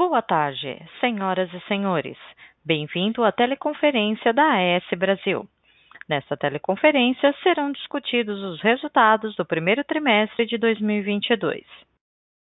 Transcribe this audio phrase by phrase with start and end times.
[0.00, 2.16] Boa tarde, senhoras e senhores.
[2.64, 5.46] Bem-vindo à teleconferência da AES Brasil.
[6.08, 11.66] Nesta teleconferência serão discutidos os resultados do primeiro trimestre de 2022.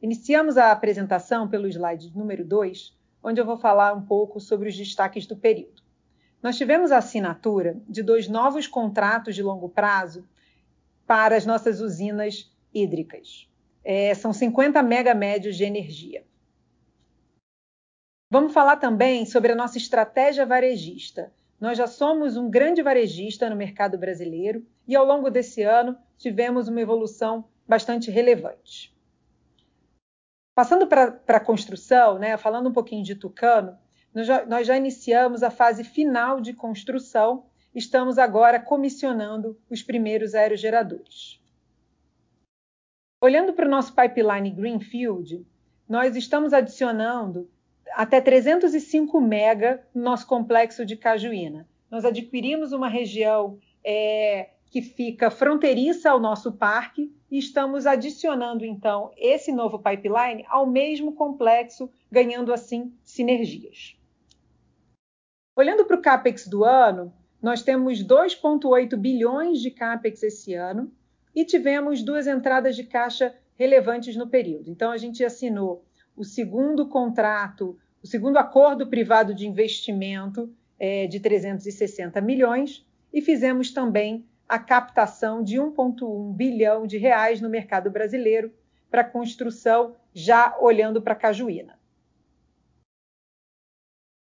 [0.03, 4.77] Iniciamos a apresentação pelo slide número 2, onde eu vou falar um pouco sobre os
[4.77, 5.83] destaques do período.
[6.43, 10.27] Nós tivemos a assinatura de dois novos contratos de longo prazo
[11.07, 13.49] para as nossas usinas hídricas.
[13.85, 16.25] É, são 50 megamédios de energia.
[18.31, 21.33] Vamos falar também sobre a nossa estratégia varejista.
[21.61, 26.69] Nós já somos um grande varejista no mercado brasileiro e ao longo desse ano tivemos
[26.69, 28.97] uma evolução bastante relevante.
[30.55, 33.79] Passando para a construção, né, falando um pouquinho de Tucano,
[34.15, 40.35] nós já, nós já iniciamos a fase final de construção, estamos agora comissionando os primeiros
[40.35, 41.40] aerogeradores.
[43.23, 45.47] Olhando para o nosso pipeline Greenfield,
[45.87, 47.51] nós estamos adicionando
[47.93, 51.69] até 305 mega no nosso complexo de Cajuína.
[51.91, 59.11] Nós adquirimos uma região é, que fica fronteiriça ao nosso parque e estamos adicionando então
[59.19, 63.97] esse novo pipeline ao mesmo complexo, ganhando assim sinergias.
[65.55, 70.91] Olhando para o CAPEX do ano, nós temos 2,8 bilhões de CAPEX esse ano,
[71.35, 74.71] e tivemos duas entradas de caixa relevantes no período.
[74.71, 75.85] Então, a gente assinou
[76.17, 83.73] o segundo contrato, o segundo acordo privado de investimento é, de 360 milhões e fizemos
[83.73, 88.53] também a captação de 1,1 bilhão de reais no mercado brasileiro
[88.91, 91.79] para construção, já olhando para Cajuína.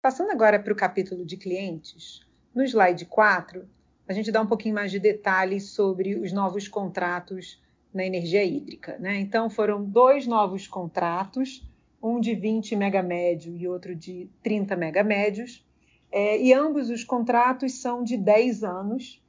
[0.02, 2.25] Passando agora para o capítulo de clientes,
[2.56, 3.69] no slide 4,
[4.07, 7.62] a gente dá um pouquinho mais de detalhes sobre os novos contratos
[7.94, 8.97] na energia hídrica.
[9.00, 9.19] Né?
[9.19, 11.68] Então, foram dois novos contratos,
[12.01, 15.66] um de 20 megamédio e outro de 30 megamédios,
[16.12, 19.22] é, e ambos os contratos são de 10 anos,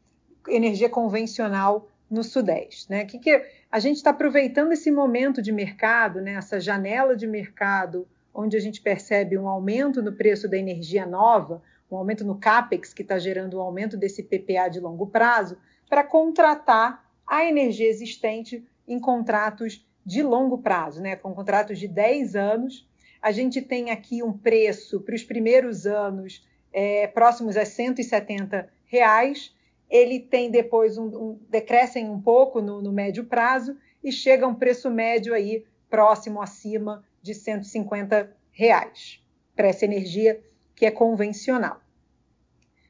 [0.46, 2.88] energia convencional no Sudeste.
[2.88, 3.04] Né?
[3.04, 6.34] Que, que a gente está aproveitando esse momento de mercado, né?
[6.34, 11.60] essa janela de mercado, onde a gente percebe um aumento no preço da energia nova,
[11.90, 15.56] um aumento no CAPEX, que está gerando um aumento desse PPA de longo prazo,
[15.88, 21.16] para contratar a energia existente em contratos de longo prazo, né?
[21.16, 22.88] com contratos de 10 anos.
[23.20, 29.54] A gente tem aqui um preço para os primeiros anos é, próximos a 170 reais.
[29.90, 34.48] Ele tem depois um, um decrescem um pouco no, no médio prazo e chega a
[34.48, 39.22] um preço médio aí próximo acima de 150 reais
[39.54, 40.40] para essa energia
[40.78, 41.80] que é convencional.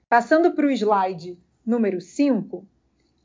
[0.09, 2.67] Passando para o slide número 5,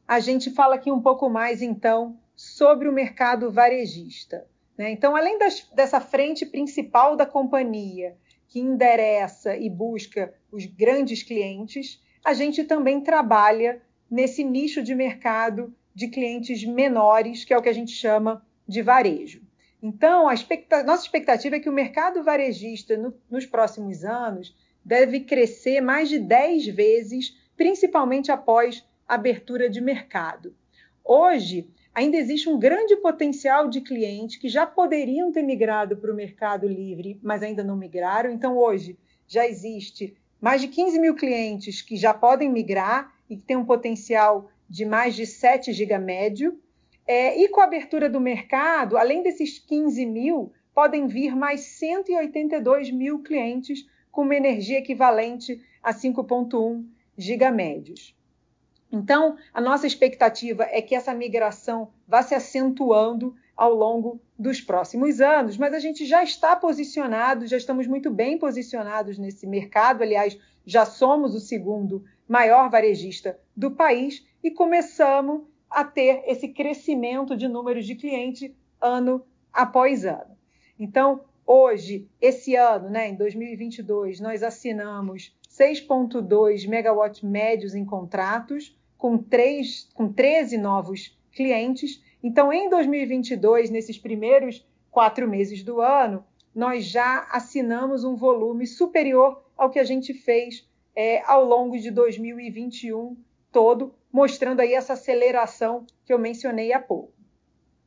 [0.08, 4.48] a gente fala aqui um pouco mais, então, sobre o mercado varejista.
[4.78, 4.92] Né?
[4.92, 8.16] Então, além das, dessa frente principal da companhia,
[8.48, 15.76] que endereça e busca os grandes clientes, a gente também trabalha nesse nicho de mercado
[15.94, 19.42] de clientes menores, que é o que a gente chama de varejo.
[19.84, 25.20] Então, a expectativa, nossa expectativa é que o mercado varejista no, nos próximos anos deve
[25.20, 30.56] crescer mais de 10 vezes, principalmente após abertura de mercado.
[31.04, 36.16] Hoje, ainda existe um grande potencial de clientes que já poderiam ter migrado para o
[36.16, 38.32] mercado livre, mas ainda não migraram.
[38.32, 38.98] Então, hoje,
[39.28, 43.66] já existe mais de 15 mil clientes que já podem migrar e que têm um
[43.66, 46.58] potencial de mais de 7 GB médio.
[47.06, 52.92] É, e com a abertura do mercado, além desses 15 mil, podem vir mais 182
[52.92, 56.86] mil clientes com uma energia equivalente a 5,1
[57.18, 58.16] gigamédios.
[58.92, 65.20] Então, a nossa expectativa é que essa migração vá se acentuando ao longo dos próximos
[65.20, 70.04] anos, mas a gente já está posicionado, já estamos muito bem posicionados nesse mercado.
[70.04, 75.42] Aliás, já somos o segundo maior varejista do país e começamos
[75.74, 80.38] a ter esse crescimento de números de cliente ano após ano.
[80.80, 89.18] Então, hoje, esse ano, né, em 2022, nós assinamos 6,2 megawatts médios em contratos, com,
[89.18, 92.02] 3, com 13 novos clientes.
[92.22, 96.24] Então, em 2022, nesses primeiros quatro meses do ano,
[96.54, 101.90] nós já assinamos um volume superior ao que a gente fez é, ao longo de
[101.90, 103.18] 2021
[103.54, 107.14] todo, mostrando aí essa aceleração que eu mencionei há pouco.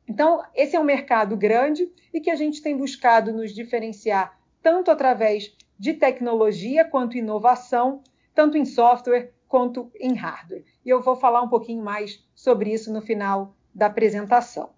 [0.07, 4.89] Então, esse é um mercado grande e que a gente tem buscado nos diferenciar tanto
[4.89, 8.01] através de tecnologia quanto inovação,
[8.33, 10.65] tanto em software quanto em hardware.
[10.83, 14.73] E eu vou falar um pouquinho mais sobre isso no final da apresentação.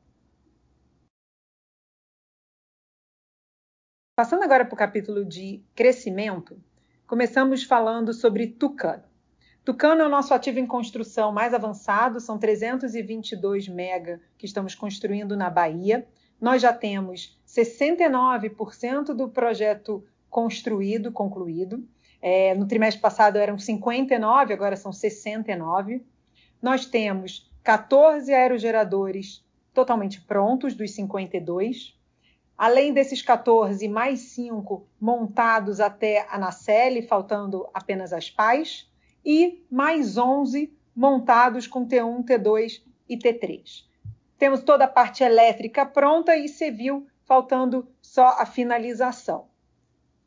[4.16, 6.62] Passando agora para o capítulo de crescimento,
[7.08, 9.09] começamos falando sobre Tucano.
[9.64, 15.36] Tucano é o nosso ativo em construção mais avançado, são 322 mega que estamos construindo
[15.38, 16.08] na Bahia.
[16.40, 21.86] Nós já temos 69% do projeto construído, concluído.
[22.22, 26.06] É, no trimestre passado eram 59, agora são 69.
[26.62, 31.98] Nós temos 14 aerogeradores totalmente prontos, dos 52.
[32.58, 38.89] Além desses 14, mais 5 montados até a nacelle, faltando apenas as pás,
[39.25, 43.86] e mais 11 montados com T1, T2 e T3.
[44.38, 49.48] Temos toda a parte elétrica pronta e civil, faltando só a finalização.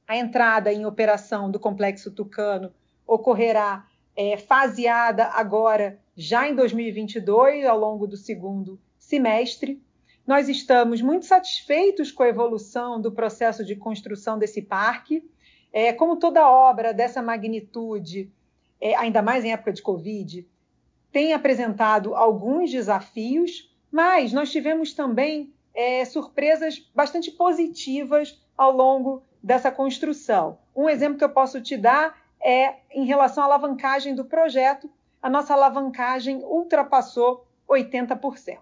[0.06, 2.72] A entrada em operação do complexo Tucano
[3.06, 9.82] ocorrerá é, faseada agora, já em 2022, ao longo do segundo semestre.
[10.26, 15.28] Nós estamos muito satisfeitos com a evolução do processo de construção desse parque.
[15.72, 18.30] É, como toda obra dessa magnitude,
[18.82, 20.44] é, ainda mais em época de Covid,
[21.12, 29.70] tem apresentado alguns desafios, mas nós tivemos também é, surpresas bastante positivas ao longo dessa
[29.70, 30.58] construção.
[30.74, 34.90] Um exemplo que eu posso te dar é em relação à alavancagem do projeto.
[35.22, 38.58] A nossa alavancagem ultrapassou 80%.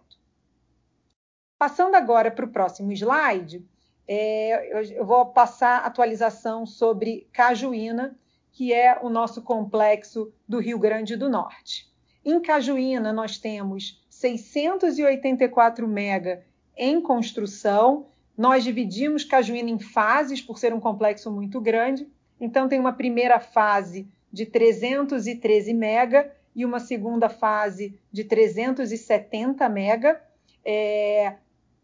[1.59, 3.67] Passando agora para o próximo slide,
[4.07, 8.19] é, eu, vou passar atualização sobre Cajuína,
[8.53, 11.89] que é o nosso complexo do Rio Grande do Norte.
[12.25, 16.45] Em Cajuína, nós temos 684 mega
[16.77, 18.07] em construção
[18.41, 22.09] nós dividimos Cajuína em fases, por ser um complexo muito grande.
[22.41, 30.23] Então, tem uma primeira fase de 313 mega e uma segunda fase de 370 mega.
[30.65, 31.35] É,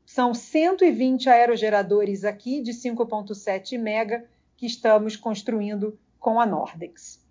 [0.06, 4.24] são 120 aerogeradores aqui de 5,7 mega
[4.56, 7.24] que estamos construindo com a Nordex.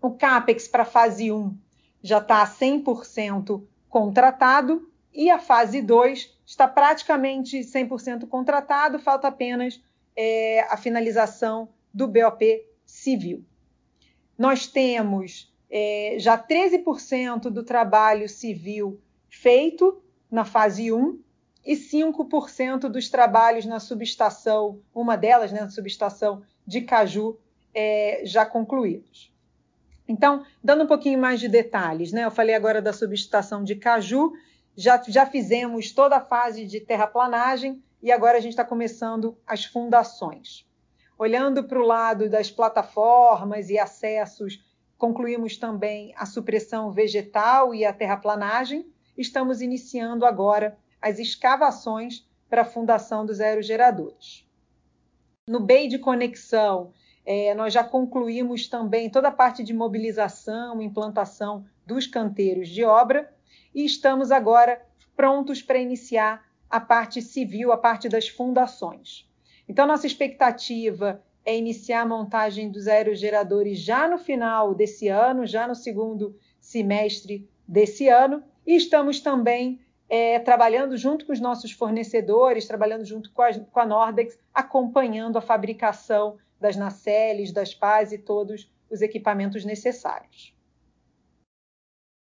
[0.00, 1.56] O CAPEX para a fase 1
[2.02, 9.82] já está 100% contratado e a fase 2 está praticamente 100% contratado, falta apenas
[10.14, 13.44] é, a finalização do BOP civil.
[14.38, 21.18] Nós temos é, já 13% do trabalho civil feito na fase 1
[21.64, 27.38] e 5% dos trabalhos na subestação, uma delas, né, na subestação de Caju,
[27.76, 29.30] é, já concluídos.
[30.08, 32.24] Então, dando um pouquinho mais de detalhes, né?
[32.24, 34.32] Eu falei agora da subestação de Caju,
[34.74, 39.66] já, já fizemos toda a fase de terraplanagem e agora a gente está começando as
[39.66, 40.64] fundações.
[41.18, 44.64] Olhando para o lado das plataformas e acessos,
[44.96, 48.86] concluímos também a supressão vegetal e a terraplanagem.
[49.18, 54.46] Estamos iniciando agora as escavações para a fundação dos aerogeradores.
[55.48, 56.92] No BEI de conexão,
[57.26, 63.28] é, nós já concluímos também toda a parte de mobilização, implantação dos canteiros de obra
[63.74, 64.80] e estamos agora
[65.16, 69.28] prontos para iniciar a parte civil, a parte das fundações.
[69.68, 75.66] Então, nossa expectativa é iniciar a montagem dos aerogeradores já no final desse ano, já
[75.66, 82.66] no segundo semestre desse ano, e estamos também é, trabalhando junto com os nossos fornecedores,
[82.66, 88.18] trabalhando junto com a, com a Nordex, acompanhando a fabricação das nacelles, das pás e
[88.18, 90.54] todos os equipamentos necessários.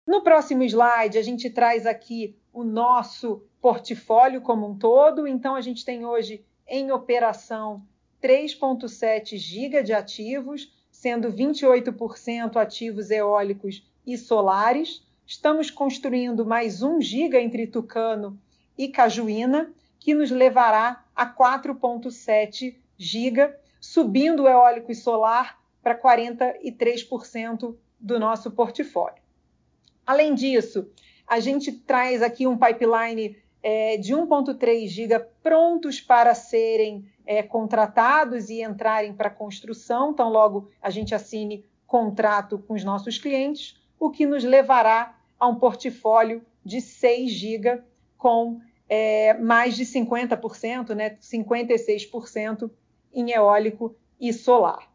[0.05, 5.25] No próximo slide, a gente traz aqui o nosso portfólio como um todo.
[5.25, 7.85] Então, a gente tem hoje em operação
[8.21, 15.05] 3,7 GB de ativos, sendo 28% ativos eólicos e solares.
[15.25, 18.37] Estamos construindo mais 1 GB entre Tucano
[18.77, 23.53] e Cajuína, que nos levará a 4,7 GB,
[23.83, 29.21] subindo o eólico e solar para 43% do nosso portfólio.
[30.07, 30.89] Além disso,
[31.27, 38.49] a gente traz aqui um pipeline é, de 1,3 GB prontos para serem é, contratados
[38.49, 44.09] e entrarem para construção, tão logo a gente assine contrato com os nossos clientes, o
[44.09, 47.83] que nos levará a um portfólio de 6 GB
[48.17, 52.71] com é, mais de 50%, né, 56%
[53.13, 54.91] em eólico e solar.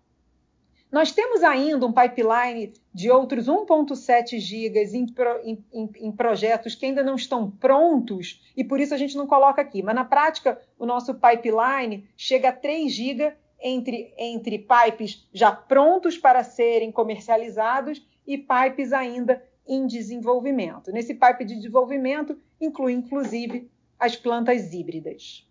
[0.91, 5.07] Nós temos ainda um pipeline de outros 1,7 gigas em,
[5.45, 9.61] em, em, projetos que ainda não estão prontos e por isso a gente não coloca
[9.61, 9.83] aqui.
[9.83, 16.17] Mas na prática, o nosso pipeline chega a 3 gigas entre, entre pipes já prontos
[16.17, 20.91] para serem comercializados e pipes ainda em desenvolvimento.
[20.91, 25.48] Nesse pipe de desenvolvimento inclui inclusive as plantas híbridas.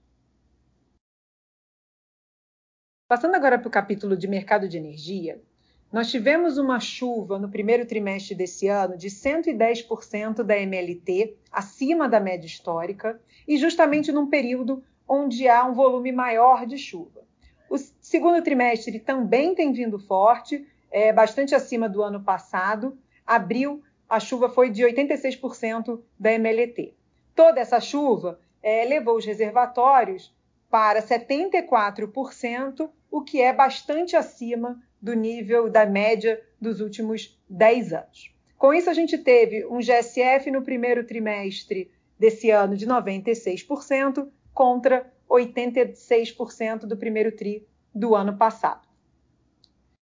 [3.07, 5.41] Passando agora para o capítulo de mercado de energia,
[5.89, 12.19] nós tivemos uma chuva no primeiro trimestre desse ano de 110% da MLT, acima da
[12.19, 17.23] média histórica, e justamente num período onde há um volume maior de chuva.
[17.69, 22.97] O segundo trimestre também tem vindo forte, é, bastante acima do ano passado.
[23.25, 26.93] Abril, a chuva foi de 86% da MLT.
[27.33, 30.35] Toda essa chuva é, levou os reservatórios
[30.69, 38.35] para 74%, o que é bastante acima do nível da média dos últimos 10 anos.
[38.57, 45.13] Com isso, a gente teve um GSF no primeiro trimestre desse ano de 96% contra
[45.29, 48.87] 86% do primeiro tri do ano passado.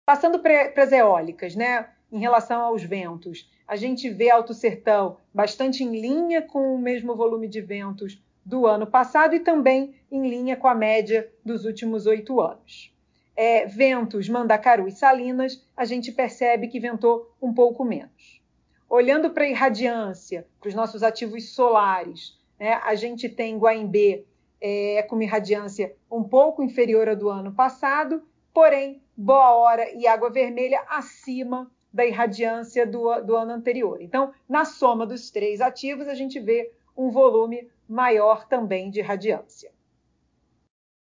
[0.06, 1.90] Passando para as eólicas, né?
[2.12, 7.16] Em relação aos ventos, a gente vê Alto Sertão bastante em linha com o mesmo
[7.16, 12.06] volume de ventos do ano passado e também em linha com a média dos últimos
[12.06, 12.94] oito anos.
[13.36, 18.42] É, ventos, Mandacaru e Salinas, a gente percebe que ventou um pouco menos.
[18.90, 24.26] Olhando para a irradiância, para os nossos ativos solares, né, a gente tem Guaimbê
[24.62, 28.24] é, com uma irradiância um pouco inferior à do ano passado,
[28.54, 34.02] porém, Boa Hora e Água Vermelha acima da irradiância do, do ano anterior.
[34.02, 39.72] Então, na soma dos três ativos, a gente vê um volume maior também de radiância.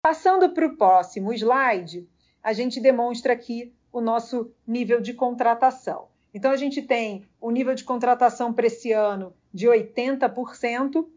[0.02, 2.08] Passando para o próximo slide,
[2.44, 6.08] a gente demonstra aqui o nosso nível de contratação.
[6.34, 11.08] Então, a gente tem o nível de contratação para esse ano de 80%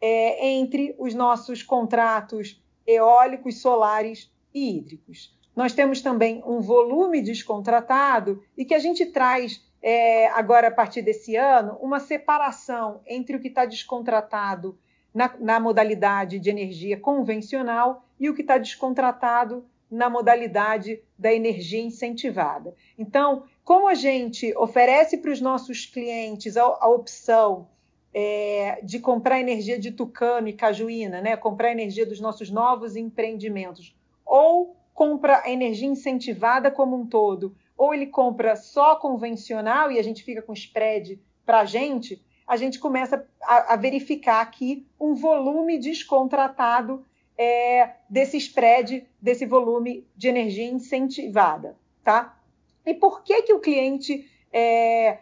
[0.00, 5.36] é, entre os nossos contratos eólicos, solares e hídricos.
[5.56, 11.02] Nós temos também um volume descontratado e que a gente traz é, agora, a partir
[11.02, 14.78] desse ano, uma separação entre o que está descontratado
[15.18, 21.82] na, na modalidade de energia convencional e o que está descontratado na modalidade da energia
[21.82, 22.72] incentivada.
[22.96, 27.66] Então, como a gente oferece para os nossos clientes a, a opção
[28.14, 31.36] é, de comprar energia de Tucano e Cajuína, né?
[31.36, 37.92] comprar energia dos nossos novos empreendimentos, ou compra a energia incentivada como um todo, ou
[37.92, 42.78] ele compra só convencional e a gente fica com spread para a gente, a gente
[42.78, 47.04] começa a, a verificar aqui um volume descontratado
[47.36, 52.40] é, desse spread, desse volume de energia incentivada, tá?
[52.86, 55.18] E por que que o cliente é,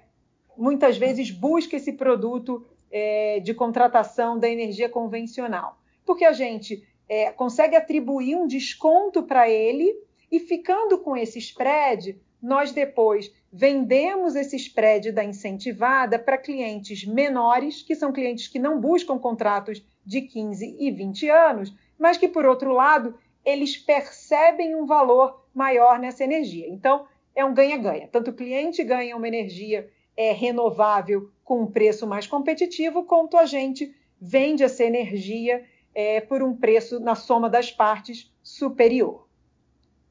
[0.57, 5.79] muitas vezes busca esse produto é, de contratação da energia convencional?
[6.07, 9.93] Porque a gente é, consegue atribuir um desconto para ele
[10.31, 17.81] e ficando com esse spread, nós depois vendemos esse spread da incentivada para clientes menores,
[17.81, 22.45] que são clientes que não buscam contratos de 15 e 20 anos, mas que, por
[22.45, 26.69] outro lado, eles percebem um valor maior nessa energia.
[26.69, 28.07] Então, é um ganha-ganha.
[28.13, 33.47] Tanto o cliente ganha uma energia é, renovável com um preço mais competitivo, quanto a
[33.47, 39.27] gente vende essa energia é, por um preço na soma das partes superior.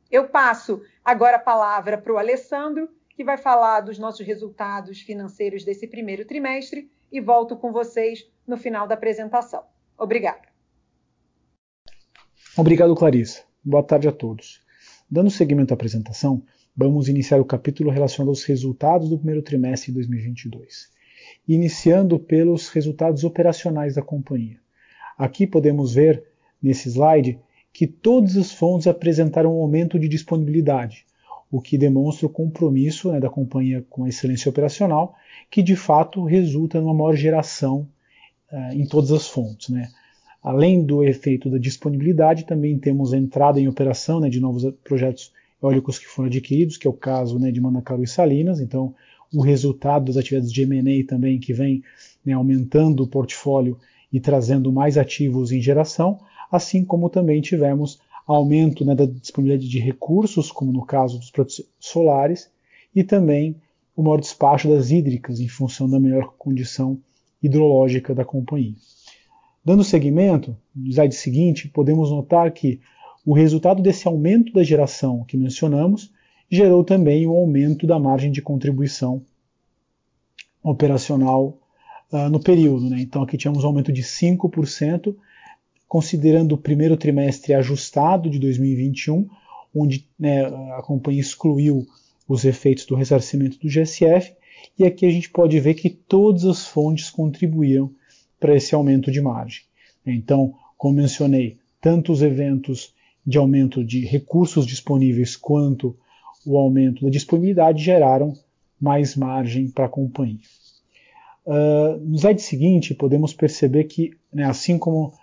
[0.09, 5.63] Eu passo agora a palavra para o Alessandro, que vai falar dos nossos resultados financeiros
[5.63, 9.63] desse primeiro trimestre e volto com vocês no final da apresentação.
[9.97, 10.49] Obrigada.
[12.57, 13.43] Obrigado, Clarissa.
[13.63, 14.61] Boa tarde a todos.
[15.09, 16.43] Dando seguimento à apresentação,
[16.75, 20.89] vamos iniciar o capítulo relacionado aos resultados do primeiro trimestre de 2022,
[21.47, 24.59] iniciando pelos resultados operacionais da companhia.
[25.17, 26.23] Aqui podemos ver,
[26.61, 27.39] nesse slide,
[27.71, 31.05] que todas as fontes apresentaram um aumento de disponibilidade,
[31.51, 35.15] o que demonstra o compromisso né, da companhia com a excelência operacional,
[35.49, 37.87] que de fato resulta numa maior geração
[38.51, 39.69] uh, em todas as fontes.
[39.69, 39.89] Né.
[40.43, 45.31] Além do efeito da disponibilidade, também temos a entrada em operação né, de novos projetos
[45.61, 48.59] eólicos que foram adquiridos, que é o caso né, de Mandacaru e Salinas.
[48.59, 48.93] Então,
[49.33, 51.83] o resultado das atividades de M&A também que vem
[52.23, 53.77] né, aumentando o portfólio
[54.11, 56.19] e trazendo mais ativos em geração,
[56.51, 61.61] assim como também tivemos aumento né, da disponibilidade de recursos, como no caso dos produtos
[61.79, 62.49] solares,
[62.95, 63.55] e também
[63.95, 66.99] o maior despacho das hídricas, em função da melhor condição
[67.41, 68.75] hidrológica da companhia.
[69.63, 72.79] Dando seguimento, no slide seguinte, podemos notar que
[73.25, 76.11] o resultado desse aumento da geração que mencionamos
[76.49, 79.23] gerou também o aumento da margem de contribuição
[80.61, 81.57] operacional
[82.11, 82.89] uh, no período.
[82.89, 83.01] Né?
[83.01, 85.15] Então aqui tínhamos um aumento de 5%,
[85.87, 89.27] considerando o primeiro trimestre ajustado de 2021,
[89.73, 91.85] onde né, a companhia excluiu
[92.27, 94.33] os efeitos do ressarcimento do GSF,
[94.77, 97.91] e aqui a gente pode ver que todas as fontes contribuíram
[98.39, 99.61] para esse aumento de margem.
[100.05, 102.93] Então, como mencionei, tanto os eventos
[103.25, 105.97] de aumento de recursos disponíveis quanto
[106.45, 108.33] o aumento da disponibilidade geraram
[108.79, 110.39] mais margem para a companhia.
[111.45, 115.13] Uh, no slide seguinte, podemos perceber que, né, assim como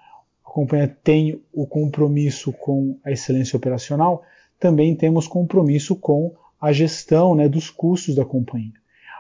[0.52, 4.22] companhia tem o compromisso com a excelência operacional,
[4.60, 8.74] também temos compromisso com a gestão né, dos custos da companhia.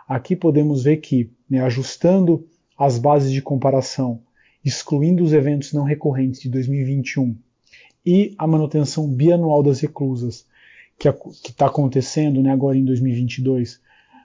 [0.06, 2.46] Aqui podemos ver que, né, ajustando
[2.78, 4.20] as bases de comparação,
[4.62, 7.34] excluindo os eventos não recorrentes de 2021
[8.04, 10.46] e a manutenção bianual das reclusas,
[10.98, 11.08] que
[11.48, 13.80] está acontecendo né, agora em 2022,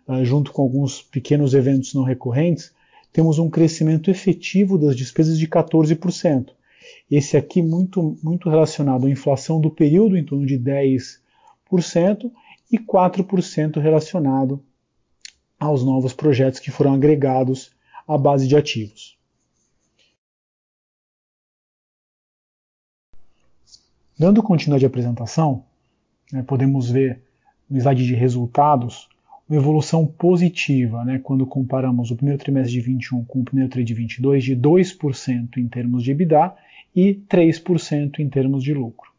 [0.07, 2.73] uh, junto com alguns pequenos eventos não recorrentes,
[3.13, 6.56] temos um crescimento efetivo das despesas de 14%.
[7.09, 12.31] Esse aqui muito, muito relacionado à inflação do período, em torno de 10%,
[12.71, 14.63] e 4% relacionado
[15.59, 17.71] aos novos projetos que foram agregados
[18.07, 19.17] à base de ativos.
[24.19, 25.63] Dando continuidade à apresentação,
[26.31, 27.21] né, podemos ver
[27.69, 29.07] no slide de resultados
[29.47, 33.95] uma evolução positiva, né, quando comparamos o primeiro trimestre de 21 com o primeiro trimestre
[33.95, 36.53] de 22, de 2% em termos de EBITDA
[36.97, 39.12] e 3% em termos de lucro.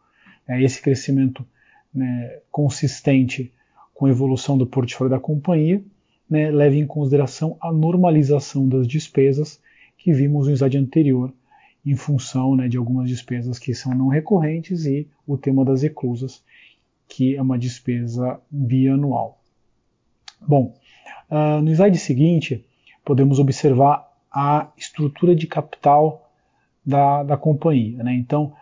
[0.49, 1.47] É esse crescimento
[1.95, 3.53] né, consistente
[3.95, 5.81] com a evolução do portfólio da companhia
[6.29, 9.61] né, leva em consideração a normalização das despesas
[9.97, 11.33] que vimos no slide anterior,
[11.87, 16.43] em função né, de algumas despesas que são não recorrentes e o tema das reclusas,
[17.09, 19.41] que é uma despesa bianual.
[20.41, 20.75] Bom,
[21.31, 22.65] uh, no slide seguinte,
[23.05, 26.28] podemos observar a estrutura de capital
[26.89, 28.03] da, da companhia.
[28.03, 28.15] Né?
[28.15, 28.55] Então,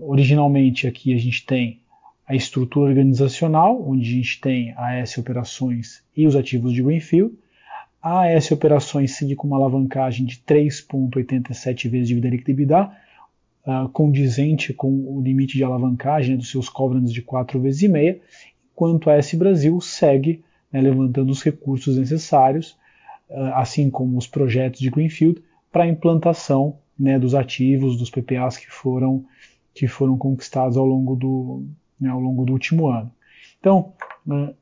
[0.00, 1.80] originalmente aqui a gente tem
[2.26, 7.34] a estrutura organizacional, onde a gente tem a AS Operações e os ativos de Greenfield.
[8.00, 12.90] A AS Operações segue com uma alavancagem de 3,87 vezes dívida líquida EBITDA,
[13.66, 17.88] uh, condizente com o limite de alavancagem né, dos seus covenants de 4 vezes e
[17.88, 18.20] meia,
[18.72, 22.76] enquanto a AS Brasil segue né, levantando os recursos necessários,
[23.28, 28.56] uh, assim como os projetos de Greenfield, para a implantação né, dos ativos, dos PPAs
[28.56, 29.24] que foram,
[29.74, 31.64] que foram conquistados ao longo do,
[32.00, 33.10] né, ao longo do último ano.
[33.58, 33.92] Então,
[34.26, 34.54] né,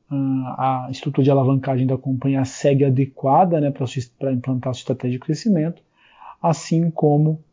[0.57, 5.81] a estrutura de alavancagem da companhia segue adequada né, para implantar sua estratégia de crescimento,
[6.41, 7.43] assim como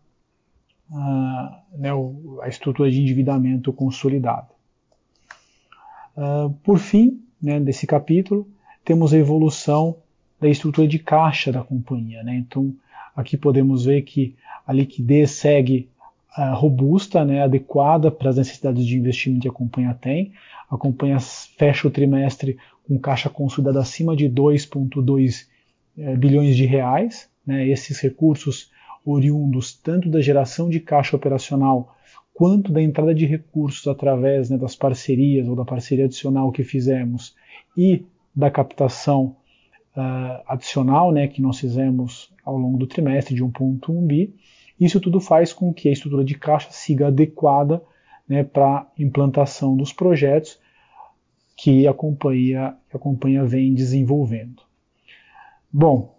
[0.93, 1.91] a, né,
[2.43, 4.49] a estrutura de endividamento consolidada.
[6.17, 8.47] Uh, por fim, né, desse capítulo,
[8.85, 9.97] temos a evolução
[10.41, 12.23] da estrutura de caixa da companhia.
[12.23, 12.37] Né?
[12.37, 12.75] Então,
[13.21, 14.35] aqui podemos ver que
[14.67, 15.89] a liquidez segue
[16.37, 20.33] uh, robusta, né, adequada para as necessidades de investimento que a companhia tem.
[20.71, 22.57] A companhia fecha o trimestre
[22.87, 25.47] com caixa consolidada acima de 2,2
[25.99, 27.29] eh, bilhões de reais.
[27.47, 28.71] Né, esses recursos
[29.05, 31.97] oriundos tanto da geração de caixa operacional
[32.35, 37.35] quanto da entrada de recursos através né, das parcerias ou da parceria adicional que fizemos
[37.77, 38.05] e
[38.35, 39.37] da captação
[39.97, 44.35] uh, adicional né, que nós fizemos ao longo do trimestre de 1.1 bi.
[44.79, 47.83] Isso tudo faz com que a estrutura de caixa siga adequada
[48.29, 50.59] né, para implantação dos projetos
[51.57, 54.63] que a companhia, que a companhia vem desenvolvendo.
[55.71, 56.19] Bom,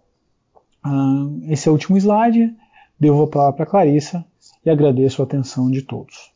[0.86, 2.54] uh, esse é o último slide.
[2.98, 4.24] Devo a palavra para a Clarissa
[4.64, 6.32] e agradeço a atenção de todos.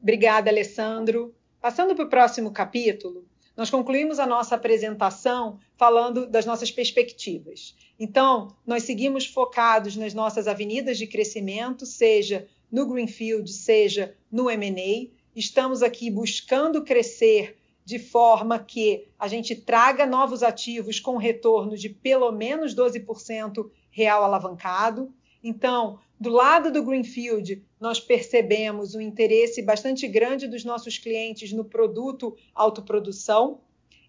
[0.00, 1.34] Obrigada, Alessandro.
[1.60, 3.24] Passando para o próximo capítulo,
[3.56, 7.74] nós concluímos a nossa apresentação falando das nossas perspectivas.
[7.98, 15.10] Então, nós seguimos focados nas nossas avenidas de crescimento, seja no Greenfield, seja no M&A.
[15.34, 21.88] Estamos aqui buscando crescer de forma que a gente traga novos ativos com retorno de
[21.88, 25.12] pelo menos 12% real alavancado.
[25.42, 31.64] Então, do lado do Greenfield, nós percebemos um interesse bastante grande dos nossos clientes no
[31.64, 33.60] produto autoprodução.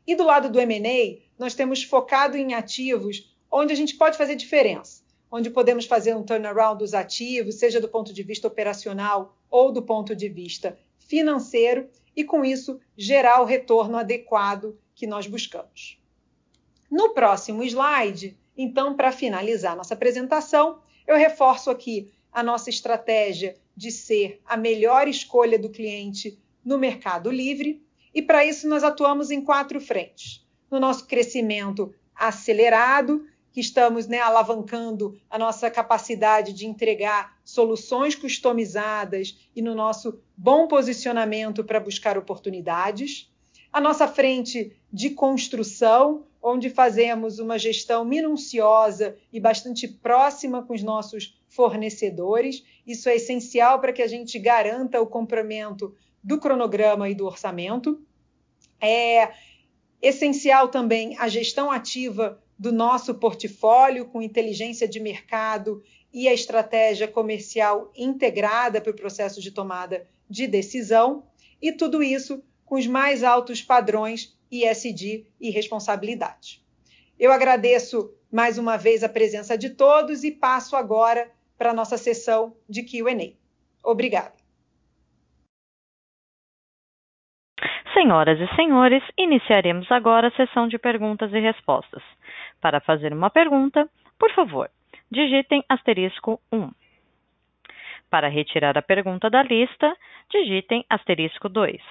[0.07, 4.35] E do lado do M&A, nós temos focado em ativos onde a gente pode fazer
[4.35, 9.71] diferença, onde podemos fazer um turnaround dos ativos, seja do ponto de vista operacional ou
[9.71, 15.99] do ponto de vista financeiro, e com isso gerar o retorno adequado que nós buscamos.
[16.89, 23.91] No próximo slide, então, para finalizar nossa apresentação, eu reforço aqui a nossa estratégia de
[23.91, 29.41] ser a melhor escolha do cliente no mercado livre, e para isso nós atuamos em
[29.41, 30.45] quatro frentes.
[30.69, 39.49] No nosso crescimento acelerado, que estamos né, alavancando a nossa capacidade de entregar soluções customizadas
[39.55, 43.33] e no nosso bom posicionamento para buscar oportunidades.
[43.73, 50.83] A nossa frente de construção, onde fazemos uma gestão minuciosa e bastante próxima com os
[50.83, 52.63] nossos fornecedores.
[52.85, 58.01] Isso é essencial para que a gente garanta o comprimento do cronograma e do orçamento.
[58.79, 59.33] É
[60.01, 67.07] essencial também a gestão ativa do nosso portfólio com inteligência de mercado e a estratégia
[67.07, 71.23] comercial integrada para o processo de tomada de decisão,
[71.61, 76.61] e tudo isso com os mais altos padrões ISD e responsabilidade.
[77.19, 81.97] Eu agradeço mais uma vez a presença de todos e passo agora para a nossa
[81.97, 83.33] sessão de QA.
[83.83, 84.33] Obrigada.
[87.93, 92.03] Senhoras e senhores, iniciaremos agora a sessão de perguntas e respostas.
[92.61, 94.69] Para fazer uma pergunta, por favor,
[95.11, 96.71] digitem asterisco 1.
[98.09, 99.93] Para retirar a pergunta da lista,
[100.31, 101.81] digitem asterisco 2.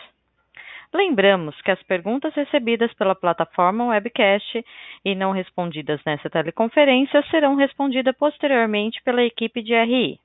[0.93, 4.65] Lembramos que as perguntas recebidas pela plataforma webcast
[5.05, 10.19] e não respondidas nessa teleconferência serão respondidas posteriormente pela equipe de RI.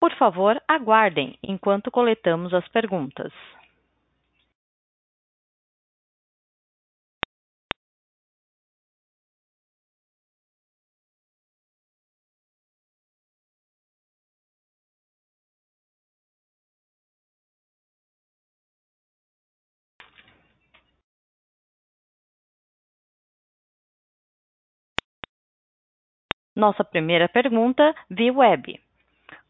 [0.00, 3.32] Por favor, aguardem enquanto coletamos as perguntas.
[26.62, 28.78] Nossa primeira pergunta via web.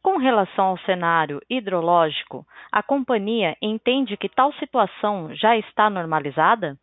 [0.03, 6.75] Com relação ao cenário hidrológico, a companhia entende que tal situação já está normalizada?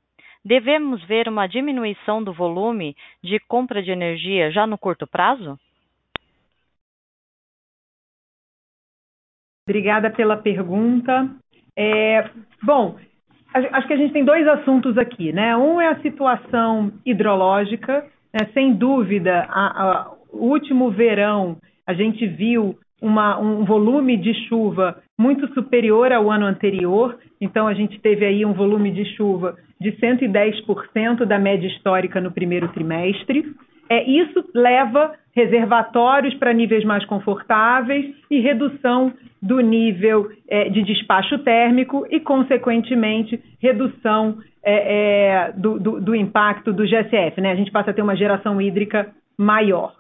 [0.46, 5.58] Devemos ver uma diminuição do volume de compra de energia já no curto prazo?
[9.68, 11.28] Obrigada pela pergunta.
[11.76, 12.30] É,
[12.62, 13.00] bom,
[13.52, 15.58] acho que a gente tem dois assuntos aqui, né?
[15.58, 18.48] Um é a situação hidrológica, né?
[18.54, 25.52] sem dúvida, a, a, último verão a gente viu uma, um volume de chuva muito
[25.54, 31.26] superior ao ano anterior, então a gente teve aí um volume de chuva de 110%
[31.26, 33.46] da média histórica no primeiro trimestre.
[33.90, 39.12] É, isso leva reservatórios para níveis mais confortáveis e redução
[39.42, 46.74] do nível é, de despacho térmico e, consequentemente, redução é, é do, do, do, impacto
[46.74, 47.40] do GSF.
[47.42, 47.52] Né?
[47.52, 49.94] A gente passa a ter uma geração hídrica maior.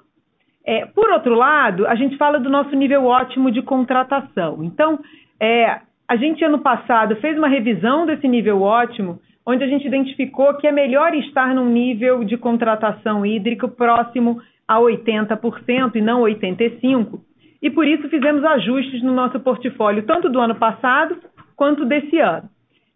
[0.69, 4.63] É, por outro lado, a gente fala do nosso nível ótimo de contratação.
[4.63, 4.99] Então,
[5.39, 10.53] é, a gente, ano passado, fez uma revisão desse nível ótimo, onde a gente identificou
[10.57, 17.19] que é melhor estar num nível de contratação hídrica próximo a 80% e não 85%,
[17.63, 21.17] e por isso fizemos ajustes no nosso portfólio, tanto do ano passado
[21.55, 22.47] quanto desse ano.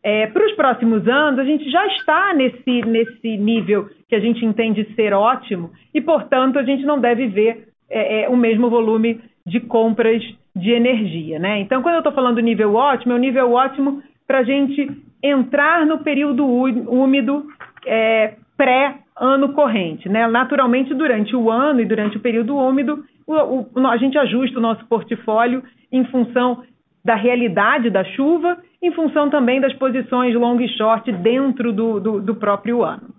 [0.03, 4.45] É, Para os próximos anos, a gente já está nesse, nesse nível que a gente
[4.45, 9.21] entende ser ótimo e, portanto, a gente não deve ver é, é, o mesmo volume
[9.45, 10.21] de compras
[10.53, 11.39] de energia.
[11.39, 11.61] Né?
[11.61, 14.91] Então, quando eu estou falando nível ótimo, é o nível ótimo para a gente
[15.23, 17.45] entrar no período úmido
[17.85, 20.09] é, pré-ano corrente.
[20.09, 20.27] Né?
[20.27, 23.33] Naturalmente, durante o ano e durante o período úmido, o,
[23.79, 26.63] o, a gente ajusta o nosso portfólio em função
[27.03, 32.21] da realidade da chuva, em função também das posições long e short dentro do, do,
[32.21, 33.13] do próprio ano.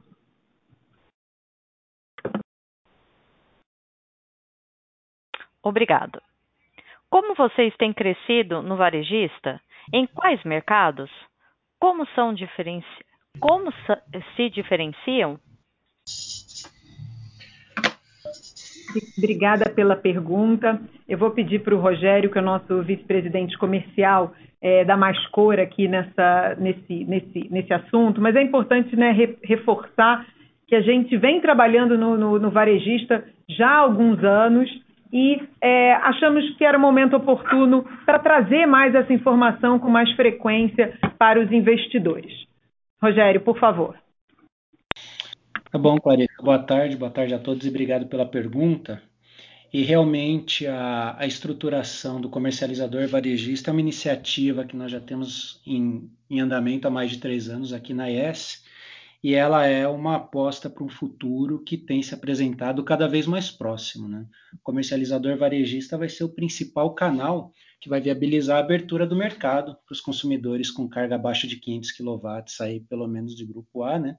[5.62, 6.20] Obrigado.
[7.10, 9.60] Como vocês têm crescido no varejista?
[9.92, 11.10] Em quais mercados?
[11.80, 12.86] Como, são diferenci...
[13.40, 13.72] Como
[14.36, 15.38] se diferenciam?
[19.18, 20.80] Obrigada pela pergunta.
[21.08, 25.18] Eu vou pedir para o Rogério, que é o nosso vice-presidente comercial, é, dar mais
[25.28, 30.26] cor aqui nessa, nesse, nesse, nesse assunto, mas é importante né, reforçar
[30.66, 34.70] que a gente vem trabalhando no, no, no varejista já há alguns anos
[35.12, 40.10] e é, achamos que era o momento oportuno para trazer mais essa informação com mais
[40.12, 42.32] frequência para os investidores.
[43.00, 43.94] Rogério, por favor.
[45.74, 46.40] Tá bom, Clarissa.
[46.40, 49.02] Boa tarde, boa tarde a todos e obrigado pela pergunta.
[49.72, 55.60] E realmente a, a estruturação do comercializador varejista é uma iniciativa que nós já temos
[55.66, 58.62] em, em andamento há mais de três anos aqui na IES,
[59.20, 63.50] e ela é uma aposta para um futuro que tem se apresentado cada vez mais
[63.50, 64.06] próximo.
[64.06, 64.24] Né?
[64.52, 69.76] O comercializador varejista vai ser o principal canal que vai viabilizar a abertura do mercado
[69.84, 72.20] para os consumidores com carga abaixo de 500 kW,
[72.60, 74.16] aí pelo menos de grupo A, né?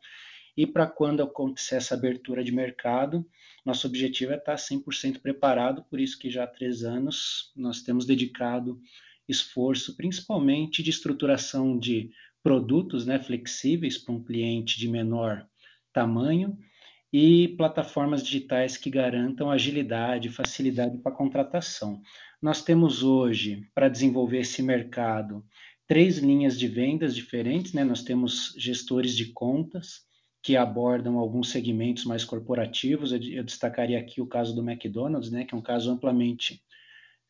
[0.58, 3.26] E para quando acontecer essa abertura de mercado,
[3.66, 8.06] nosso objetivo é estar 100% preparado, por isso que já há três anos nós temos
[8.06, 8.80] dedicado
[9.28, 12.12] esforço, principalmente de estruturação de
[12.44, 15.48] produtos né, flexíveis para um cliente de menor
[15.92, 16.58] tamanho
[17.12, 22.02] e plataformas digitais que garantam agilidade facilidade para contratação.
[22.42, 25.44] Nós temos hoje, para desenvolver esse mercado,
[25.88, 27.84] três linhas de vendas diferentes, né?
[27.84, 30.02] Nós temos gestores de contas,
[30.46, 33.12] que abordam alguns segmentos mais corporativos.
[33.12, 36.62] Eu, destacaria aqui o caso do McDonald's, né, que é um caso amplamente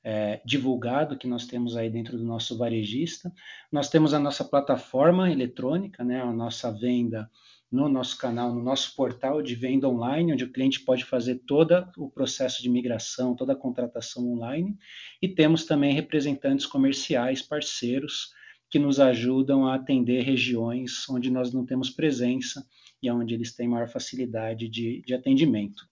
[0.04, 3.32] é, divulgado que nós temos aí dentro do nosso varejista.
[3.72, 7.32] Nós temos a nossa plataforma eletrônica, né, a nossa venda
[7.72, 11.88] no nosso canal, no nosso portal de venda online, onde o cliente pode fazer todo
[11.98, 14.78] o processo de migração, toda a contratação online.
[15.22, 18.34] E temos também representantes comerciais, parceiros,
[18.70, 22.68] que nos ajudam a atender regiões onde nós não temos presença
[23.02, 25.88] e onde eles têm maior facilidade de, de atendimento.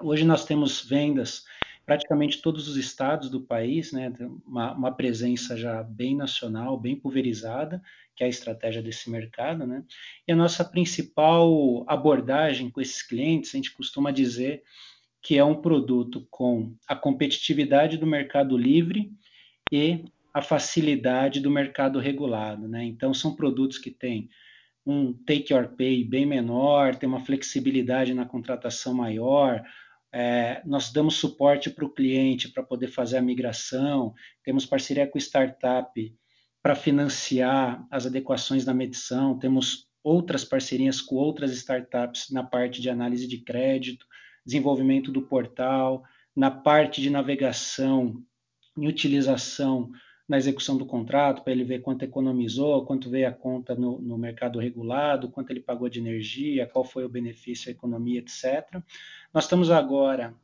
[0.00, 1.44] Hoje nós temos vendas
[1.86, 4.12] praticamente todos os estados do país, né,
[4.46, 7.82] uma, uma, presença já bem nacional, bem pulverizada,
[8.16, 9.84] que é a estratégia desse mercado, né?
[10.26, 14.62] E a nossa principal abordagem com esses clientes, a gente costuma dizer
[15.20, 19.12] que é um produto com a competitividade do mercado livre
[19.72, 22.84] e a facilidade do mercado regulado, né?
[22.84, 24.30] Então são produtos que têm
[24.86, 29.62] um take or pay bem menor, tem uma flexibilidade na contratação maior.
[30.12, 35.18] É, nós damos suporte para o cliente para poder fazer a migração, temos parceria com
[35.18, 36.14] startup
[36.62, 42.88] para financiar as adequações na medição, temos outras parcerias com outras startups na parte de
[42.88, 44.06] análise de crédito,
[44.46, 46.04] desenvolvimento do portal,
[46.36, 48.22] na parte de navegação
[48.78, 49.90] e utilização
[50.26, 54.16] na execução do contrato, para ele ver quanto economizou, quanto veio a conta no, no,
[54.16, 58.82] mercado regulado, quanto ele pagou de energia, qual foi o benefício, a economia, etc.
[59.32, 60.34] Nós estamos agora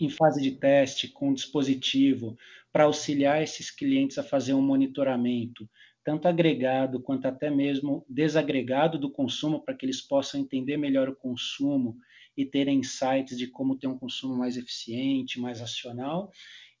[0.00, 2.36] em fase de teste com um dispositivo
[2.72, 5.68] para auxiliar esses clientes a fazer um monitoramento,
[6.04, 11.14] tanto agregado quanto até mesmo desagregado do consumo, para que eles possam entender melhor o
[11.14, 11.96] consumo
[12.36, 16.32] e terem insights de como ter um consumo mais eficiente, mais racional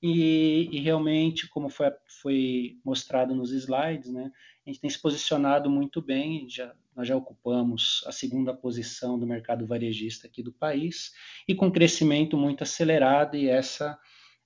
[0.02, 1.90] e, e realmente, como foi,
[2.22, 4.30] foi, mostrado nos slides, né,
[4.66, 9.26] a gente tem se posicionado muito bem, já, nós já ocupamos a segunda posição do
[9.26, 11.12] mercado varejista aqui do país,
[11.48, 13.98] e com crescimento muito acelerado, e essa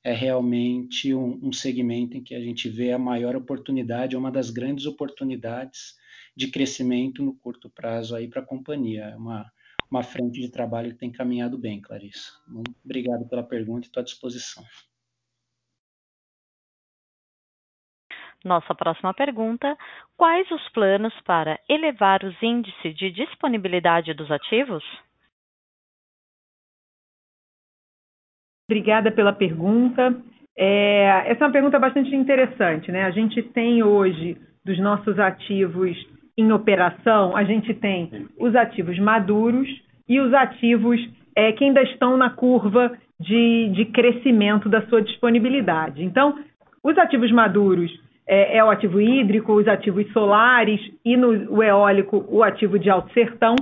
[0.05, 4.51] é realmente um, um segmento em que a gente vê a maior oportunidade, uma das
[4.51, 5.97] grandes oportunidades
[6.37, 9.05] de crescimento no curto prazo aí para a companhia.
[9.05, 9.51] É uma,
[9.91, 12.33] uma frente de trabalho que tem caminhado bem, Clarissa.
[12.49, 14.65] Muito obrigado pela pergunta e estou à disposição.
[18.45, 19.77] Nossa próxima pergunta:
[20.17, 24.85] quais os planos para elevar os índices de disponibilidade dos ativos?
[28.69, 30.17] Obrigada pela pergunta.
[30.57, 32.91] É, essa é uma pergunta bastante interessante.
[32.91, 33.05] Né?
[33.05, 35.97] A gente tem hoje, dos nossos ativos,
[36.37, 39.69] em operação, a gente tem os ativos maduros
[40.09, 40.99] e os ativos
[41.37, 46.03] é, que ainda estão na curva de, de crescimento da sua disponibilidade.
[46.03, 46.43] Então,
[46.83, 47.93] os ativos maduros
[48.27, 52.89] é, é, o ativo hídrico, os ativos solares e no o eólico o ativo de
[52.89, 53.57] alto sertão,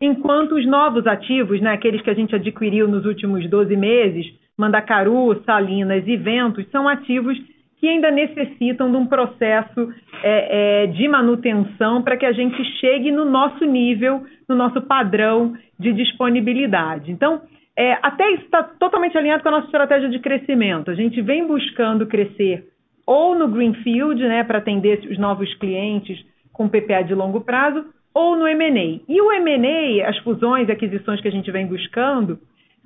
[0.00, 5.42] enquanto os novos ativos, né, aqueles que a gente adquiriu nos últimos 12 meses, Mandacaru,
[5.44, 7.38] Salinas e Ventos, são ativos
[7.78, 13.10] que ainda necessitam de um processo é, é, de manutenção para que a gente chegue
[13.10, 17.10] no nosso nível, no nosso padrão de disponibilidade.
[17.10, 17.40] Então,
[17.76, 20.90] é, até isso está totalmente alinhado com a nossa estratégia de crescimento.
[20.90, 22.66] A gente vem buscando crescer
[23.10, 28.36] ou no Greenfield, né, para atender os novos clientes com PPA de longo prazo, ou
[28.36, 29.00] no M&A.
[29.08, 32.38] E o M&A, as fusões e aquisições que a gente vem buscando,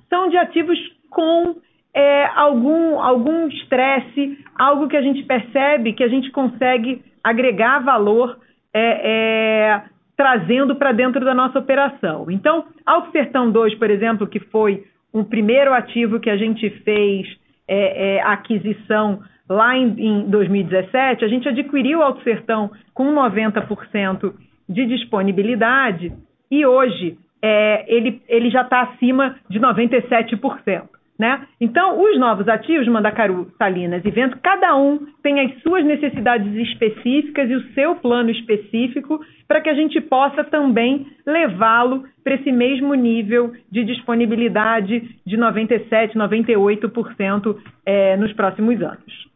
[0.08, 0.78] são de ativos
[1.10, 1.56] com
[1.92, 8.38] é, algum algum estresse, algo que a gente percebe que a gente consegue agregar valor
[8.72, 9.82] é, é,
[10.16, 12.30] trazendo para dentro da nossa operação.
[12.30, 17.26] Então, Alto Sertão 2, por exemplo, que foi um primeiro ativo que a gente fez
[17.68, 24.32] é, é, aquisição lá em, em 2017, a gente adquiriu o Alto Sertão com 90%
[24.68, 26.12] de disponibilidade
[26.50, 30.88] e hoje é, ele, ele já está acima de 97%.
[31.16, 31.46] Né?
[31.60, 37.48] Então, os novos ativos, Mandacaru, Salinas e Vento, cada um tem as suas necessidades específicas
[37.48, 42.94] e o seu plano específico para que a gente possa também levá-lo para esse mesmo
[42.94, 49.33] nível de disponibilidade de 97%, 98% é, nos próximos anos.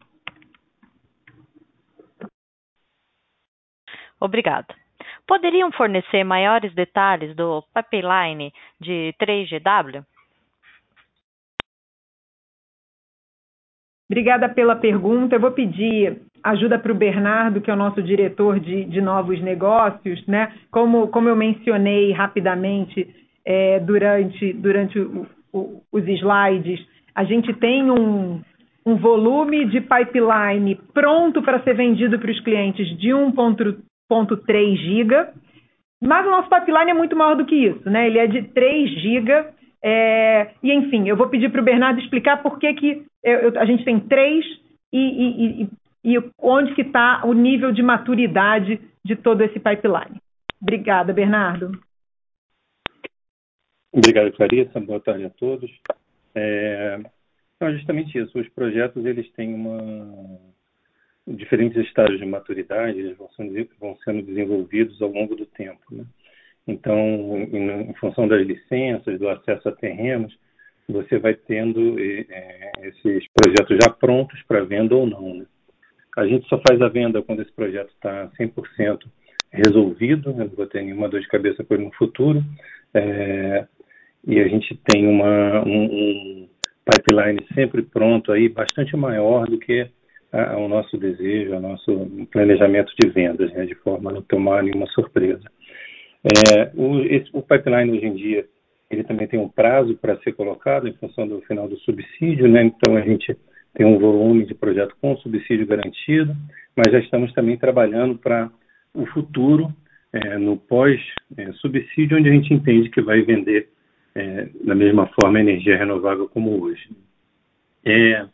[4.19, 4.67] Obrigada.
[5.25, 10.03] Poderiam fornecer maiores detalhes do pipeline de 3GW?
[14.09, 15.35] Obrigada pela pergunta.
[15.35, 19.39] Eu vou pedir ajuda para o Bernardo, que é o nosso diretor de, de novos
[19.39, 20.51] negócios, né?
[20.71, 23.07] Como, como eu mencionei rapidamente
[23.45, 28.41] é, durante, durante o, o, os slides, a gente tem um,
[28.83, 33.77] um volume de pipeline pronto para ser vendido para os clientes de 1.3
[34.77, 35.33] giga,
[36.01, 38.07] mas o nosso pipeline é muito maior do que isso, né?
[38.07, 42.41] Ele é de 3 giga é, e, enfim, eu vou pedir para o Bernardo explicar
[42.43, 44.45] por que, que eu, eu, a gente tem três
[44.91, 45.69] e, e, e,
[46.15, 50.21] e onde que está o nível de maturidade de todo esse pipeline.
[50.61, 51.71] Obrigada, Bernardo.
[53.93, 54.79] Obrigado, Clarissa.
[54.79, 55.71] Boa tarde a todos.
[56.35, 56.99] É,
[57.55, 58.37] então, justamente isso.
[58.37, 60.39] Os projetos eles têm uma
[61.29, 65.79] diferentes estágios de maturidade, eles vão sendo, vão sendo desenvolvidos ao longo do tempo.
[65.91, 66.03] Né?
[66.67, 70.37] Então, em, em, função das licenças, do acesso a terrenos,
[70.87, 75.35] você vai tendo é, esses projetos já prontos para venda ou não.
[75.35, 75.45] Né?
[76.17, 79.05] A gente só faz a venda quando esse projeto está 100%
[79.51, 80.45] resolvido, né?
[80.45, 82.43] não vou ter nenhuma dor de cabeça por no futuro,
[82.93, 83.67] é,
[84.27, 86.49] e a gente tem uma, um, um,
[86.85, 89.87] pipeline sempre pronto aí, bastante maior do que
[90.31, 93.65] a, o nosso desejo, o nosso planejamento de vendas, né?
[93.65, 95.43] de forma a não tomar nenhuma surpresa.
[96.23, 98.45] É, o, esse, o pipeline hoje em dia
[98.89, 102.63] ele também tem um prazo para ser colocado em função do final do subsídio, né?
[102.63, 103.37] Então a gente
[103.75, 106.35] tem um volume de projeto com subsídio garantido,
[106.75, 108.49] mas já estamos também trabalhando para
[108.93, 109.71] o futuro,
[110.11, 113.69] é, no pós-subsídio, onde a gente entende que vai vender
[114.15, 116.89] é, da mesma forma energia renovável como hoje.
[117.85, 118.25] É,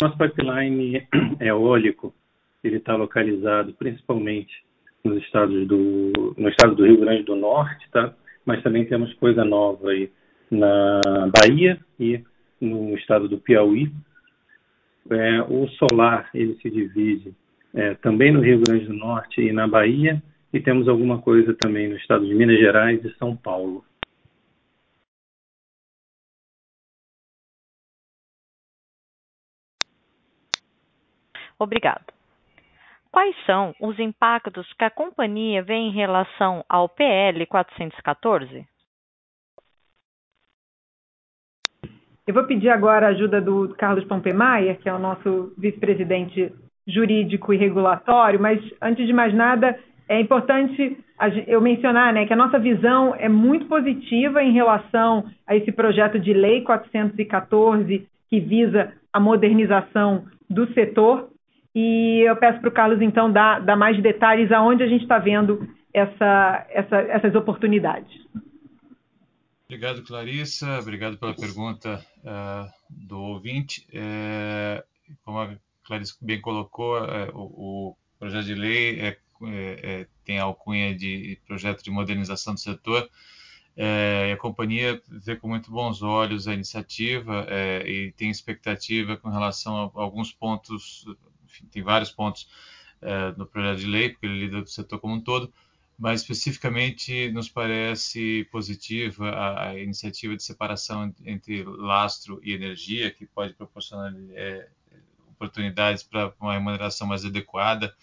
[0.00, 1.06] nosso pipeline
[1.40, 2.14] eólico
[2.62, 4.52] ele está localizado principalmente
[5.04, 8.14] nos estados do, no estado do Rio Grande do Norte, tá?
[8.44, 10.10] mas também temos coisa nova aí
[10.50, 11.00] na
[11.36, 12.22] Bahia e
[12.60, 13.92] no estado do Piauí.
[15.10, 17.34] É, o solar ele se divide
[17.74, 21.88] é, também no Rio Grande do Norte e na Bahia, e temos alguma coisa também
[21.88, 23.84] no estado de Minas Gerais e São Paulo.
[31.58, 32.18] Obrigado
[33.18, 38.64] quais são os impactos que a companhia vê em relação ao PL 414?
[42.26, 46.52] Eu vou pedir agora a ajuda do Carlos Pompemeyer, que é o nosso vice-presidente
[46.86, 49.78] jurídico e regulatório, mas antes de mais nada,
[50.08, 50.96] é importante
[51.46, 56.20] eu mencionar né, que a nossa visão é muito positiva em relação a esse projeto
[56.20, 61.30] de lei 414, que visa a modernização do setor.
[61.80, 65.18] E eu peço para o Carlos, então, dar, dar, mais detalhes aonde a gente está
[65.18, 68.10] vendo essa, essa, essas oportunidades.
[69.66, 70.80] Obrigado, Clarissa.
[70.80, 73.86] Obrigado pela pergunta uh, do ouvinte.
[73.92, 74.82] É,
[75.24, 75.54] como a
[75.84, 77.42] Clarissa bem colocou, é, o,
[77.92, 79.16] o, projeto de lei é
[79.46, 83.08] é, tem a alcunha de projeto de modernização do setor.
[83.76, 89.28] É, a companhia vê com muito bons olhos a iniciativa é, e tem expectativa com
[89.28, 91.04] relação a, alguns pontos,
[91.58, 92.48] enfim, tem vários pontos
[93.00, 95.52] é, no projeto de lei, porque ele lida do setor como um todo,
[95.98, 103.26] mas especificamente nos parece positiva a, a iniciativa de separação entre lastro e energia, que
[103.26, 104.68] pode proporcionar é,
[105.28, 107.94] oportunidades para uma remuneração mais adequada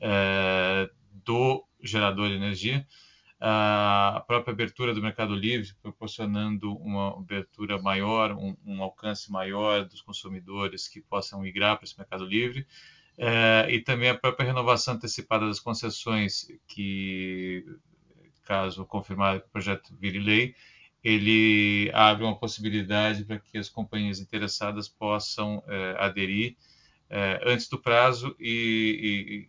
[0.00, 0.90] é,
[1.24, 2.86] do gerador de energia.
[3.44, 10.00] A própria abertura do Mercado Livre, proporcionando uma abertura maior, um, um alcance maior dos
[10.00, 12.64] consumidores que possam migrar para esse Mercado Livre.
[13.18, 17.64] É, e também a própria renovação antecipada das concessões, que,
[18.44, 20.54] caso confirmado que o projeto vire lei,
[21.04, 26.56] ele abre uma possibilidade para que as companhias interessadas possam é, aderir
[27.10, 29.48] é, antes do prazo e,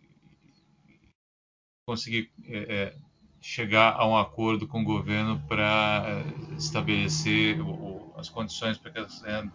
[1.86, 2.96] conseguir é, é,
[3.40, 9.00] chegar a um acordo com o governo para é, estabelecer o, as condições para que,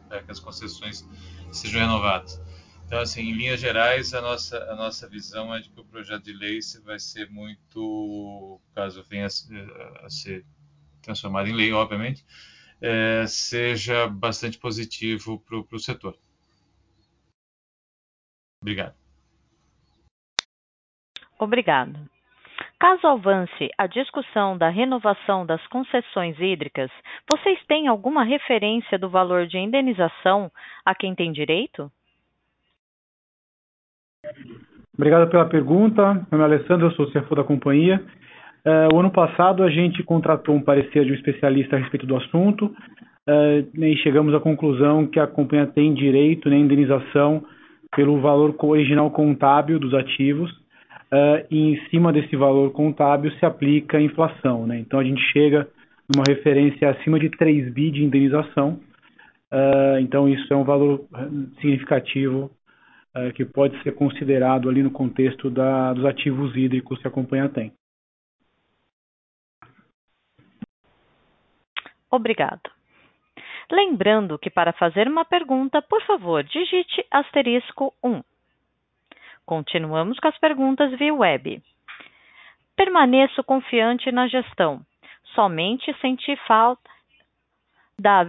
[0.07, 1.07] para que as concessões
[1.51, 2.39] sejam renovadas.
[2.89, 6.23] Então, assim, em linhas gerais, a nossa, a nossa visão é de que o projeto
[6.23, 10.43] de lei vai ser muito, caso venha a, ser
[10.99, 12.25] transformado em lei, obviamente,
[12.81, 16.17] é, seja bastante positivo para o setor.
[18.63, 18.95] Obrigado.
[21.37, 22.09] Obrigado.
[22.79, 26.89] Caso avance a discussão da renovação das concessões hídricas,
[27.31, 30.51] vocês têm alguma referência do valor de indenização
[30.83, 31.91] a quem tem direito?
[34.99, 36.13] Obrigado pela pergunta.
[36.29, 38.03] Meu nome é Alessandro, eu sou o CFO da companhia.
[38.65, 42.17] Uh, o ano passado a gente contratou um parecer de um especialista a respeito do
[42.17, 42.75] assunto
[43.75, 47.45] e chegamos à conclusão que a companhia tem direito à indenização
[47.95, 53.97] pelo valor original contábil dos ativos uh, e em cima desse valor contábil se aplica
[53.97, 54.65] a inflação.
[54.65, 54.79] Né?
[54.79, 55.67] Então a gente chega
[56.13, 58.79] numa referência acima de 3 bi de indenização.
[60.01, 61.05] então isso é um valor
[61.61, 62.51] significativo
[63.27, 67.49] é, que pode ser considerado ali no contexto da, dos ativos hídricos que a companhia
[67.49, 67.73] tem.
[72.11, 72.69] Obrigado.
[73.71, 78.23] Lembrando que para fazer uma pergunta, por favor, digite asterisco 1.
[79.45, 81.61] Continuamos com as perguntas via web.
[82.75, 84.81] Permaneço confiante na gestão.
[85.35, 86.89] Somente senti falta
[87.99, 88.25] da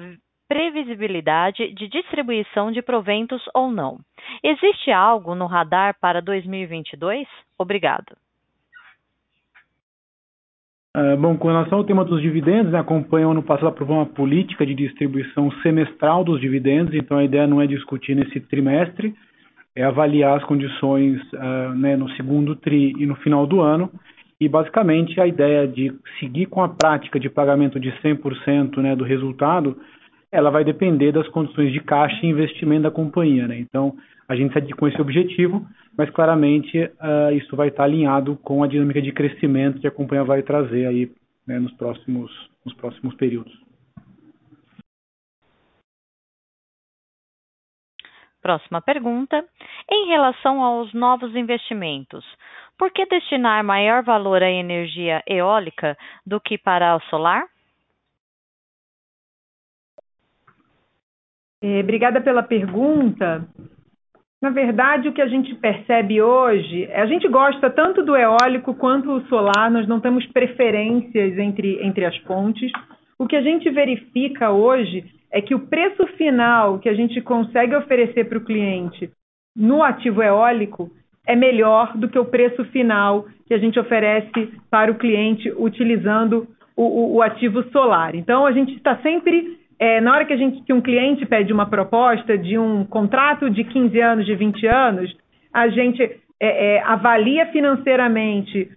[0.51, 4.01] previsibilidade de distribuição de proventos ou não.
[4.43, 7.29] Existe algo no radar para 2022?
[7.57, 8.17] Obrigado.
[10.97, 14.07] Uh, bom, com relação ao tema dos dividendos, né, a companhia ano passado aprovou uma
[14.07, 19.15] política de distribuição semestral dos dividendos, então a ideia não é discutir nesse trimestre,
[19.77, 23.89] é avaliar as condições uh, né, no segundo TRI e no final do ano,
[24.41, 29.05] e basicamente a ideia de seguir com a prática de pagamento de 100% né, do
[29.05, 29.77] resultado
[30.33, 33.49] ela vai depender das condições de caixa e investimento da companhia.
[33.49, 33.59] Né?
[33.59, 33.97] Então,
[34.29, 35.67] a gente segue com esse objetivo,
[35.97, 40.25] mas claramente uh, isso vai estar alinhado com a dinâmica de crescimento que a companhia
[40.25, 41.11] vai trazer aí
[41.47, 42.31] né, nos, próximos,
[42.65, 43.53] nos próximos períodos.
[48.41, 49.45] Próxima pergunta.
[49.91, 52.25] Em relação aos novos investimentos,
[52.79, 57.45] por que destinar maior valor à energia eólica do que para o solar?
[61.63, 63.47] É, obrigada pela pergunta.
[64.43, 69.21] Na verdade, o que a gente percebe hoje, a gente gosta tanto do eólico quanto
[69.21, 72.73] do solar, nós não temos preferências entre, entre as fontes.
[73.19, 77.77] O que a gente verifica hoje é que o preço final que a gente consegue
[77.77, 79.11] oferecer para o cliente
[79.55, 80.91] no ativo eólico
[81.27, 86.49] é melhor do que o preço final que a gente oferece para o cliente utilizando
[86.75, 88.15] o, o, o ativo solar.
[88.15, 91.51] Então, a gente está sempre é, na hora que, a gente, que um cliente pede
[91.55, 95.17] uma proposta de um contrato de 15 anos, de 20 anos,
[95.51, 98.71] a gente é, é, avalia financeiramente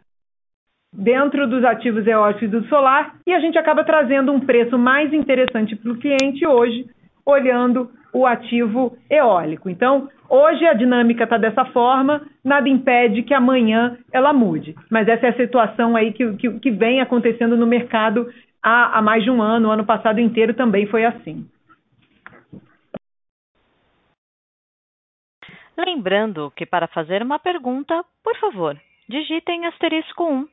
[0.95, 5.75] dentro dos ativos eólicos do solar e a gente acaba trazendo um preço mais interessante
[5.75, 6.85] para o cliente hoje,
[7.25, 9.69] olhando o ativo eólico.
[9.69, 14.73] Então, hoje a dinâmica está dessa forma, nada impede que amanhã ela mude.
[14.89, 18.25] Mas essa é a situação aí que, que, que vem acontecendo no mercado
[18.63, 21.47] há, há mais de um ano, o ano passado inteiro também foi assim.
[25.77, 30.47] Lembrando que para fazer uma pergunta, por favor, digitem asterisco 1.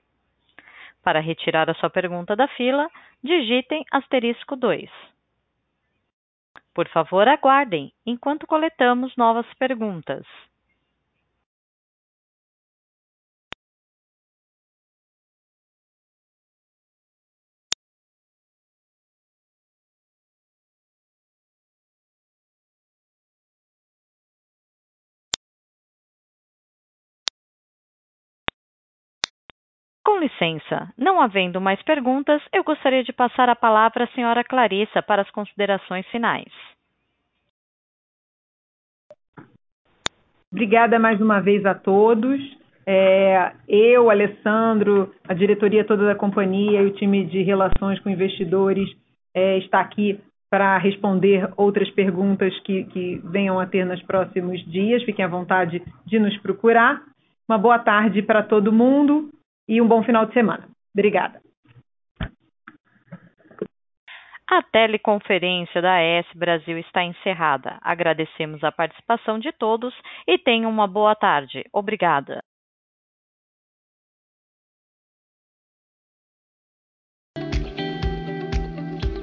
[1.03, 2.91] Para retirar a sua pergunta da fila,
[3.23, 4.91] digitem asterisco 2.
[6.75, 10.27] Por favor, aguardem enquanto coletamos novas perguntas.
[30.21, 35.23] Licença, não havendo mais perguntas, eu gostaria de passar a palavra à senhora Clarissa para
[35.23, 36.53] as considerações finais.
[40.53, 42.41] Obrigada mais uma vez a todos.
[42.87, 48.89] É, eu, Alessandro, a diretoria toda da companhia e o time de relações com investidores
[49.35, 55.05] é, está aqui para responder outras perguntas que, que venham a ter nos próximos dias.
[55.05, 57.01] Fiquem à vontade de nos procurar.
[57.49, 59.31] Uma boa tarde para todo mundo
[59.71, 60.69] e um bom final de semana.
[60.93, 61.41] Obrigada.
[64.51, 67.79] A teleconferência da AES Brasil está encerrada.
[67.81, 69.95] Agradecemos a participação de todos
[70.27, 71.65] e tenham uma boa tarde.
[71.73, 72.43] Obrigada.